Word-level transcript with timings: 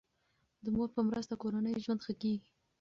د 0.63 0.65
مور 0.75 0.89
په 0.95 1.01
مرسته 1.09 1.33
کورنی 1.41 1.73
ژوند 1.83 2.03
ښه 2.05 2.13
کیږي. 2.21 2.49